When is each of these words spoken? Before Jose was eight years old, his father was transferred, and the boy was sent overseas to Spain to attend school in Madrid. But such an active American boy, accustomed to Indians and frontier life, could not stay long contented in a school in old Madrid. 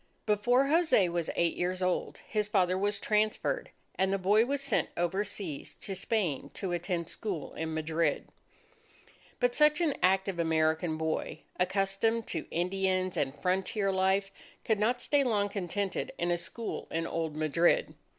Before 0.25 0.65
Jose 0.65 1.09
was 1.09 1.29
eight 1.35 1.55
years 1.55 1.79
old, 1.83 2.21
his 2.27 2.47
father 2.47 2.75
was 2.75 2.97
transferred, 2.99 3.69
and 3.93 4.11
the 4.11 4.17
boy 4.17 4.45
was 4.47 4.59
sent 4.59 4.89
overseas 4.97 5.75
to 5.75 5.93
Spain 5.93 6.49
to 6.55 6.71
attend 6.71 7.07
school 7.07 7.53
in 7.53 7.75
Madrid. 7.75 8.27
But 9.39 9.53
such 9.53 9.79
an 9.79 9.93
active 10.01 10.39
American 10.39 10.97
boy, 10.97 11.41
accustomed 11.59 12.25
to 12.29 12.47
Indians 12.49 13.15
and 13.15 13.31
frontier 13.43 13.91
life, 13.91 14.31
could 14.65 14.79
not 14.79 15.01
stay 15.01 15.23
long 15.23 15.49
contented 15.49 16.13
in 16.17 16.31
a 16.31 16.37
school 16.39 16.87
in 16.89 17.05
old 17.05 17.35
Madrid. 17.37 17.93